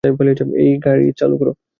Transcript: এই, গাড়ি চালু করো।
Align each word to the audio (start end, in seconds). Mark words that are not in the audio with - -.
এই, 0.03 0.71
গাড়ি 0.85 1.05
চালু 1.19 1.35
করো। 1.37 1.51